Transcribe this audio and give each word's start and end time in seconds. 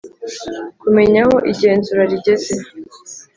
Kumenya 0.81 1.19
aho 1.25 1.35
igenzura 1.51 2.01
rigeze 2.11 2.53